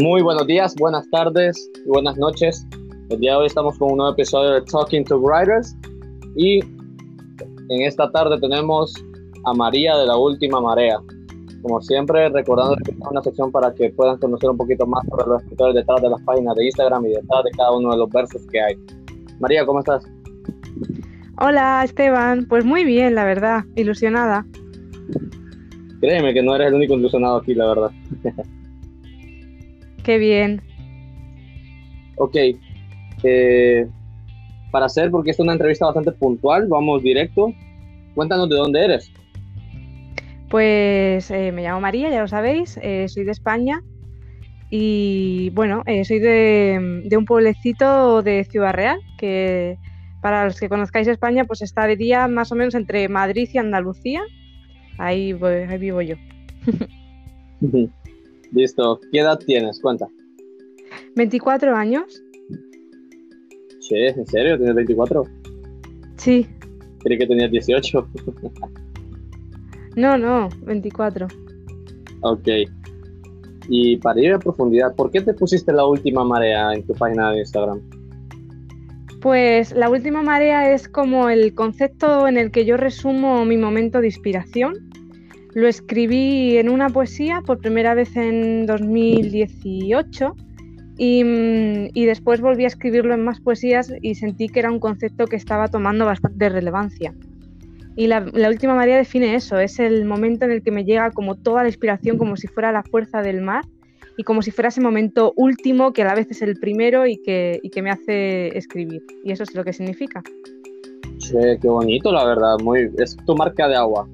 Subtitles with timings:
[0.00, 2.66] Muy buenos días, buenas tardes y buenas noches.
[3.10, 5.76] El día de hoy estamos con un nuevo episodio de Talking to Writers
[6.34, 8.94] y en esta tarde tenemos
[9.44, 10.98] a María de la Última Marea.
[11.60, 15.26] Como siempre, recordando que es una sección para que puedan conocer un poquito más sobre
[15.26, 18.08] los escritores detrás de las páginas de Instagram y detrás de cada uno de los
[18.08, 18.74] versos que hay.
[19.40, 20.02] María, ¿cómo estás?
[21.38, 24.46] Hola Esteban, pues muy bien, la verdad, ilusionada.
[26.00, 27.90] Créeme que no eres el único ilusionado aquí, la verdad.
[30.04, 30.62] Qué bien.
[32.16, 32.36] Ok.
[33.22, 33.86] Eh,
[34.70, 37.52] para hacer, porque es una entrevista bastante puntual, vamos directo.
[38.14, 39.12] Cuéntanos de dónde eres.
[40.48, 43.82] Pues eh, me llamo María, ya lo sabéis, eh, soy de España
[44.68, 49.78] y bueno, soy de, de, un pueblecito de Ciudad Real, que
[50.22, 54.22] para los que conozcáis España, pues estaría más o menos entre Madrid y Andalucía.
[54.96, 56.16] Ahí, ahí vivo yo.
[58.52, 59.00] Listo.
[59.10, 59.80] ¿Qué edad tienes?
[59.80, 60.06] Cuenta.
[61.16, 62.22] 24 años.
[63.80, 64.56] Sí, ¿en serio?
[64.56, 65.24] ¿Tienes 24?
[66.16, 66.46] Sí.
[67.00, 68.08] Creí que tenías 18.
[69.96, 71.26] no, no, 24.
[72.20, 72.48] Ok.
[73.68, 77.32] Y para ir a profundidad, ¿por qué te pusiste la última marea en tu página
[77.32, 77.80] de Instagram?
[79.20, 84.00] Pues la última marea es como el concepto en el que yo resumo mi momento
[84.00, 84.91] de inspiración.
[85.54, 90.34] Lo escribí en una poesía por primera vez en 2018
[90.98, 91.24] y,
[91.94, 95.36] y, después volví a escribirlo en más poesías y sentí que era un concepto que
[95.36, 97.14] estaba tomando bastante relevancia.
[97.94, 101.34] Y la, última marea define eso, es el momento en el que me llega como
[101.34, 103.64] toda la inspiración, como si fuera la fuerza del mar
[104.16, 107.18] y como si fuera ese momento último que a la vez es el primero y
[107.22, 109.02] que, y que me hace escribir.
[109.24, 110.22] Y eso es lo que significa.
[111.18, 112.56] Sí, qué bonito, la verdad.
[112.62, 114.08] Muy, es tu marca de agua.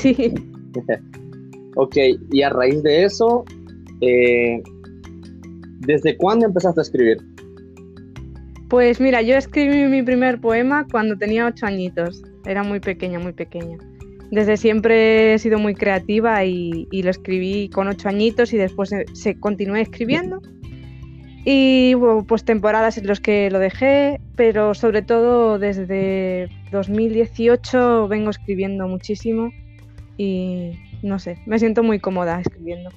[0.00, 0.34] Sí.
[1.76, 1.96] ok,
[2.30, 3.44] y a raíz de eso,
[4.00, 4.62] eh,
[5.80, 7.18] ¿desde cuándo empezaste a escribir?
[8.68, 12.22] Pues mira, yo escribí mi primer poema cuando tenía ocho añitos.
[12.46, 13.78] Era muy pequeña, muy pequeña
[14.30, 19.40] desde siempre he sido muy creativa y, lo escribí con ocho añitos y después se,
[19.40, 20.42] continué escribiendo.
[21.44, 28.30] Y hubo pues temporadas en las que lo dejé, pero sobre todo desde 2018 vengo
[28.30, 29.50] escribiendo muchísimo
[30.18, 32.90] y no sé, me siento muy cómoda escribiendo.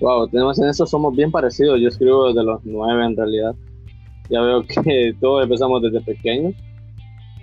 [0.00, 1.80] Wow, tenemos en eso somos bien parecidos.
[1.80, 3.54] Yo escribo desde los nueve en realidad.
[4.30, 6.54] Ya veo que todos empezamos desde pequeños,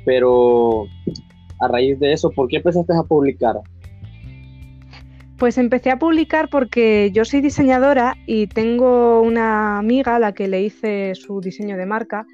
[0.06, 0.86] pero
[1.60, 3.56] a raíz de eso, ¿por qué empezaste a publicar?
[5.38, 10.48] Pues empecé a publicar porque yo soy diseñadora y tengo una amiga a la que
[10.48, 12.26] le hice su diseño de marca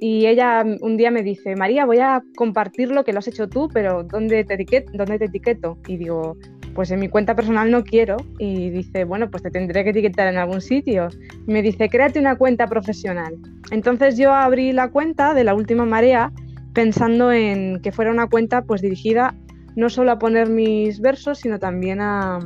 [0.00, 3.48] y ella un día me dice, María, voy a compartir lo que lo has hecho
[3.48, 4.92] tú, pero ¿dónde te, etiqueto?
[4.94, 5.78] ¿dónde te etiqueto?
[5.86, 6.36] Y digo,
[6.74, 8.16] pues en mi cuenta personal no quiero.
[8.38, 11.08] Y dice, bueno, pues te tendré que etiquetar en algún sitio.
[11.46, 13.36] Me dice, créate una cuenta profesional.
[13.70, 16.32] Entonces yo abrí la cuenta de la última marea
[16.74, 19.34] pensando en que fuera una cuenta pues dirigida
[19.76, 22.38] no solo a poner mis versos, sino también a,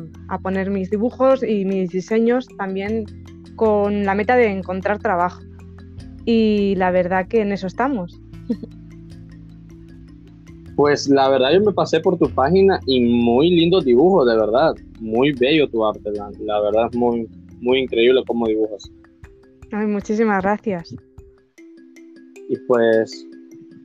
[0.43, 3.05] poner mis dibujos y mis diseños, también
[3.57, 5.41] con la meta de encontrar trabajo.
[6.25, 8.21] Y la verdad que en eso estamos.
[10.77, 14.75] Pues la verdad yo me pasé por tu página y muy lindos dibujos, de verdad.
[14.99, 17.29] Muy bello tu arte, la, verdad es muy,
[17.61, 18.91] muy increíble cómo dibujas.
[19.73, 20.97] Ay, muchísimas gracias.
[22.49, 23.27] Y pues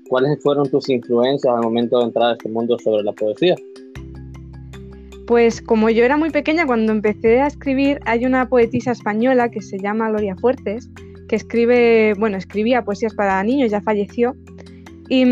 [0.08, 3.56] ¿Cuáles fueron tus influencias al momento de entrar a este mundo sobre la poesía?
[5.26, 9.62] Pues como yo era muy pequeña cuando empecé a escribir, hay una poetisa española que
[9.62, 10.92] se llama Gloria Fuertes,
[11.28, 14.36] que escribe, bueno, escribía poesías para niños, ya falleció.
[15.08, 15.24] Y,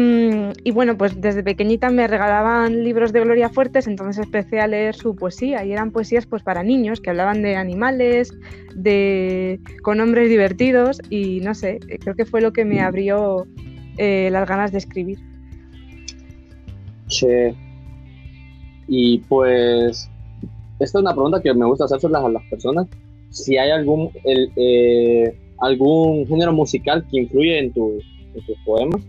[0.63, 4.93] y, bueno, pues desde pequeñita me regalaban libros de Gloria Fuertes, entonces empecé a leer
[4.93, 8.31] su poesía y eran poesías pues para niños que hablaban de animales,
[8.75, 13.47] de con hombres divertidos y no sé, creo que fue lo que me abrió
[13.97, 15.17] eh, las ganas de escribir.
[17.07, 17.55] Che.
[18.87, 20.09] Y pues,
[20.79, 22.87] esta es una pregunta que me gusta hacer a las personas.
[23.29, 28.00] Si hay algún, el, eh, algún género musical que influye en, tu,
[28.34, 29.02] tus poemas.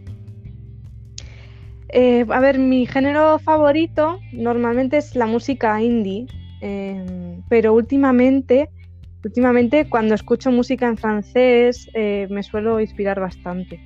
[1.91, 6.27] Eh, a ver, mi género favorito normalmente es la música indie,
[6.61, 8.69] em, pero últimamente,
[9.25, 13.81] últimamente cuando escucho música en francés me suelo inspirar bastante.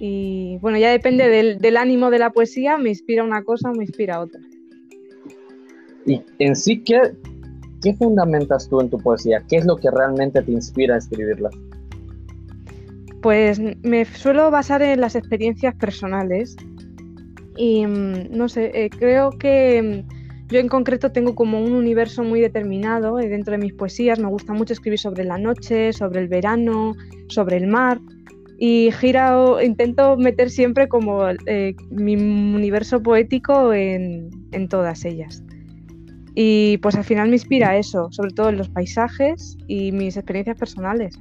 [0.00, 3.84] Y bueno, ya depende del, ánimo de la poesía, me inspira una cosa o me
[3.84, 4.40] inspira otra.
[6.06, 7.12] Y en sí, ¿qué,
[7.82, 9.44] ¿qué fundamentas tú en tu poesía?
[9.46, 11.50] ¿Qué es lo que realmente te inspira a escribirla?
[13.22, 16.56] Pues me suelo basar en las experiencias personales
[17.56, 20.04] y mm, no sé, eh, creo que
[20.48, 24.18] Yo en concreto tengo como un universo muy determinado eh, dentro de mis poesías.
[24.18, 26.94] Me gusta mucho escribir sobre la noche, sobre el verano,
[27.28, 28.00] sobre el mar.
[28.58, 35.42] Y gira, intento meter siempre como eh, mi universo poético en, en todas ellas.
[36.34, 40.58] Y pues al final me inspira eso, sobre todo en los paisajes y mis experiencias
[40.58, 41.18] personales.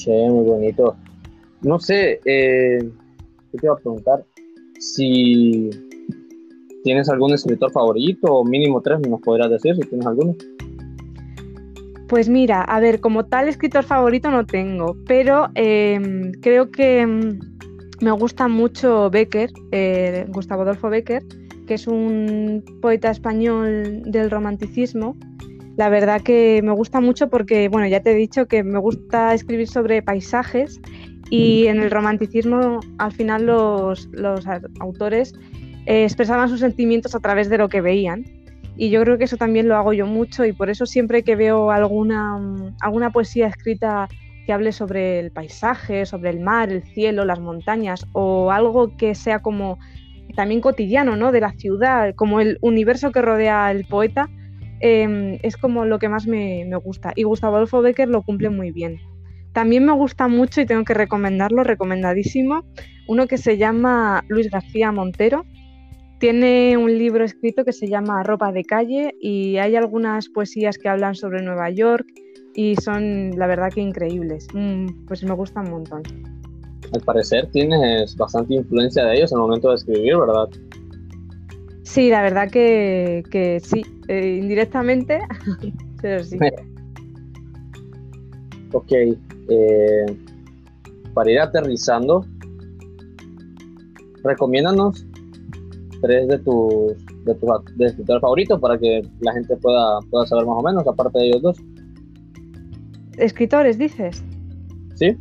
[0.00, 0.96] Sí, muy bonito.
[1.60, 2.78] No sé, eh,
[3.52, 4.24] te iba a preguntar?
[4.78, 5.68] Si
[6.82, 10.34] tienes algún escritor favorito o mínimo tres, nos podrías decir si tienes alguno.
[12.08, 17.38] Pues mira, a ver, como tal escritor favorito no tengo, pero em, creo que em,
[18.00, 21.22] me gusta mucho Becker, eh, Gustavo Adolfo Becker,
[21.66, 25.14] que es un poeta español del romanticismo.
[25.76, 29.34] La verdad que me gusta mucho porque, bueno, ya te he dicho que me gusta
[29.34, 30.80] escribir sobre paisajes
[31.30, 34.08] y en el romanticismo al final los,
[34.80, 35.34] autores
[35.86, 38.24] eh, expresaban sus sentimientos a través de lo que veían.
[38.76, 41.36] Y yo creo que eso también lo hago yo mucho y por eso siempre que
[41.36, 42.38] veo alguna,
[42.80, 44.08] alguna poesía escrita
[44.46, 49.14] que hable sobre el paisaje, sobre el mar, el cielo, las montañas o algo que
[49.14, 49.78] sea como
[50.34, 51.32] también cotidiano, ¿no?
[51.32, 54.30] De la ciudad, como el universo que rodea al poeta,
[54.80, 57.12] em, es como lo que más me, me, gusta.
[57.14, 58.98] Y Gustavo Adolfo Becker lo cumple muy bien.
[59.52, 62.64] También me gusta mucho y tengo que recomendarlo, recomendadísimo,
[63.08, 65.44] uno que se llama Luis García Montero.
[66.20, 70.88] Tiene un libro escrito que se llama Ropa de calle y hay algunas poesías que
[70.88, 72.06] hablan sobre Nueva York
[72.54, 74.46] y son la verdad que increíbles.
[74.54, 76.02] Mm, pues me gustan un montón.
[76.92, 80.48] Al parecer tienes bastante influencia de ellos en el momento de escribir, ¿verdad?
[81.82, 85.20] Sí, la verdad que, sí, eh, indirectamente,
[86.02, 86.38] pero sí.
[88.72, 90.06] ok, eh,
[91.14, 92.24] para ir aterrizando,
[94.22, 95.06] recomiéndanos
[96.02, 100.62] tres de tus de tus favoritos para que la gente pueda, pueda saber más o
[100.62, 101.58] menos, aparte de ellos dos.
[103.18, 104.22] ¿Escritores, dices?
[104.94, 105.16] Sí.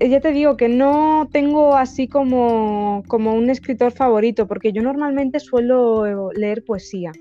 [0.00, 5.40] Ya te digo que no tengo así como, como un escritor favorito, porque yo normalmente
[5.40, 7.12] suelo leer poesía.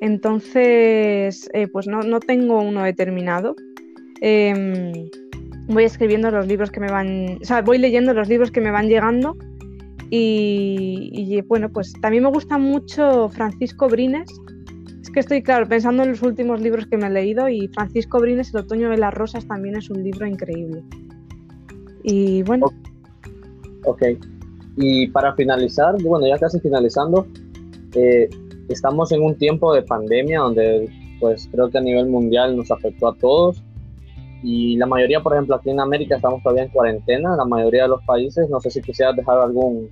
[0.00, 3.54] Entonces, eh, pues no, no tengo uno determinado.
[4.20, 4.92] Em,
[5.68, 8.70] voy escribiendo los libros que me van, o sea, voy leyendo los libros que me
[8.70, 9.36] van llegando
[10.10, 14.30] y, bueno, pues también me gusta mucho Francisco Brines.
[15.02, 18.20] Es que estoy, claro, pensando en los últimos libros que me he leído y Francisco
[18.20, 20.82] Brines, El otoño de las rosas, también es un libro increíble.
[22.04, 22.66] Y bueno.
[23.84, 24.02] Ok.
[24.76, 27.26] Y para finalizar, bueno, ya casi finalizando,
[27.94, 28.28] eh,
[28.68, 30.88] estamos en un tiempo de pandemia donde
[31.20, 33.62] pues creo que a nivel mundial nos afectó a todos
[34.46, 37.88] y la mayoría, por ejemplo, aquí en América estamos todavía en cuarentena, la mayoría de
[37.88, 39.88] los países, no sé si quisieras dejar algún,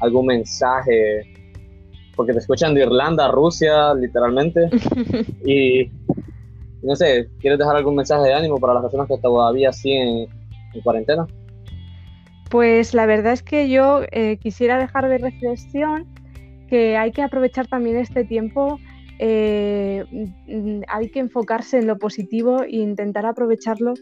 [0.00, 1.22] algún mensaje,
[2.14, 4.68] porque te escuchan de Irlanda, Rusia, literalmente,
[5.46, 5.90] y
[6.82, 10.28] no sé, ¿quieres dejar algún mensaje de ánimo para las personas que todavía siguen
[10.74, 11.26] en cuarentena?
[12.50, 16.06] Pues la verdad es que yo eh, quisiera dejar de reflexión
[16.68, 18.78] que hay que aprovechar también este tiempo
[19.18, 20.04] eh,
[20.88, 23.94] hay que enfocarse en lo positivo e intentar aprovecharlo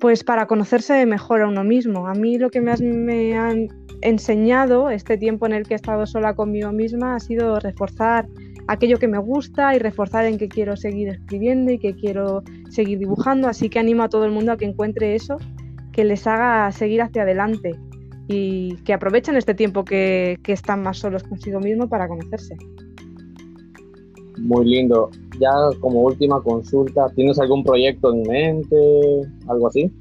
[0.00, 2.06] pues para conocerse mejor a uno mismo.
[2.06, 3.68] A mí lo que me, me han
[4.02, 8.26] enseñado este tiempo en el que he estado sola conmigo misma ha sido reforzar
[8.66, 12.98] aquello que me gusta y reforzar en que quiero seguir escribiendo y que quiero seguir
[12.98, 13.48] dibujando.
[13.48, 15.36] Así que animo a todo el mundo a que encuentre eso,
[15.92, 17.78] que les haga seguir hacia adelante
[18.28, 22.56] y que aprovechen este tiempo que, que están más solos consigo mismo para conocerse.
[24.38, 25.10] Muy lindo.
[25.38, 28.76] Ya como última consulta, ¿tienes algún proyecto en mente?
[29.48, 29.92] ¿Algo así?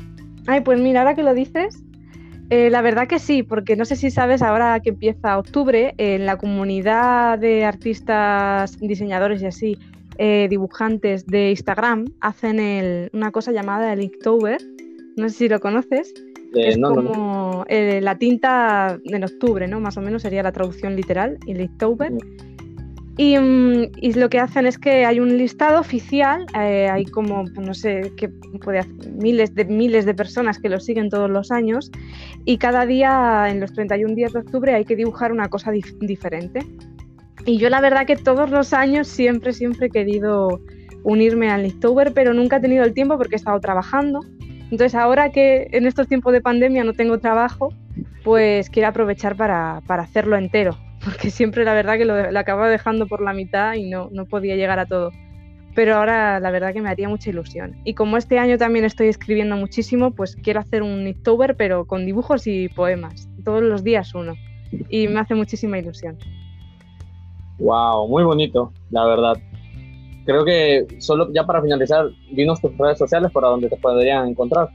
[0.47, 1.83] Ay, pues mira, ahora que lo dices,
[2.49, 6.25] eh, la verdad que sí, porque no sé si sabes, ahora que empieza octubre, en
[6.25, 9.77] la comunidad de artistas, diseñadores y así,
[10.17, 14.59] eh, dibujantes de Instagram, hacen una cosa llamada el Inktober.
[15.19, 16.13] No sé si lo conoces.
[16.55, 19.79] Eh, es como la tinta en octubre, ¿no?
[19.79, 22.11] Más o menos sería la traducción literal, el Inktober.
[22.11, 22.49] Mm.
[23.19, 27.67] Mm, y, lo que hacen es que hay un listado oficial, eh, hay como, pues,
[27.67, 28.29] no sé, que
[28.63, 31.91] puede miles de miles de personas que lo siguen todos los años
[32.45, 36.61] y cada día, en los 31 días de octubre, hay que dibujar una cosa diferente.
[37.45, 40.61] Y yo la verdad que todos los años siempre, siempre he querido
[41.03, 44.21] unirme al Inktober, pero nunca he tenido el tiempo porque he estado trabajando.
[44.71, 47.73] Entonces ahora que en estos tiempos de pandemia no tengo trabajo,
[48.23, 53.07] pues quiero aprovechar para, para hacerlo entero porque siempre la verdad que lo, acababa dejando
[53.07, 55.11] por la mitad y no, no podía llegar a todo.
[55.75, 57.77] Pero ahora la verdad que me haría mucha ilusión.
[57.85, 62.05] Y como este año también estoy escribiendo muchísimo, pues quiero hacer un Inktober, pero con
[62.05, 64.33] dibujos y poemas, todos los días uno.
[64.89, 66.17] Y me hace muchísima ilusión.
[67.59, 69.37] Wow, muy bonito, la verdad.
[70.29, 74.69] Creo que solo ya para finalizar, dinos tus redes sociales para donde te podrían encontrar.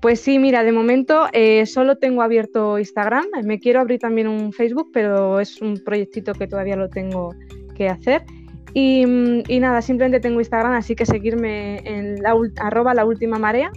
[0.00, 3.26] Pues sí, mira, de momento eh, solo tengo abierto Instagram.
[3.44, 7.32] Me quiero abrir también un Facebook, pero es un proyectito que todavía lo tengo
[7.76, 8.24] que hacer.
[8.74, 9.04] Y,
[9.60, 12.16] nada, simplemente tengo Instagram, así que seguirme en
[12.56, 13.70] arroba la última marea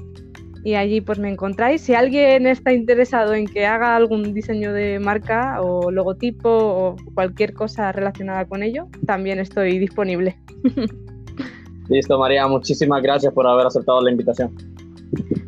[0.66, 1.82] y allí pues me encontráis.
[1.82, 7.54] Si alguien está interesado en que haga algún diseño de marca o logotipo o cualquier
[7.54, 10.40] cosa relacionada con ello, también estoy disponible.
[11.88, 14.56] Listo, María, muchísimas gracias por haber aceptado la invitación.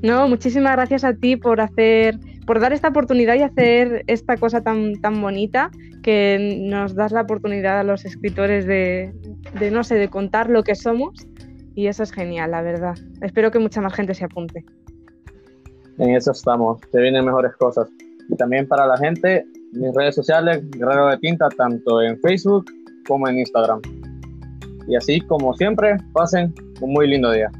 [0.03, 4.61] No, muchísimas gracias a ti por hacer, por dar esta oportunidad y hacer esta cosa
[4.61, 5.71] tan, tan bonita
[6.03, 9.15] que nos das la oportunidad a los escritores de,
[9.59, 11.25] de, no sé, de contar lo que somos.
[11.73, 12.95] Y eso es genial, la verdad.
[13.21, 14.63] Espero que mucha más gente se apunte.
[15.97, 17.89] En eso estamos, se vienen mejores cosas.
[18.29, 22.65] Y también para la gente, mis redes sociales, Guerrero de Tinta, tanto en Facebook
[23.07, 23.81] como en Instagram.
[24.87, 27.51] Y así como siempre, pasen un muy lindo día.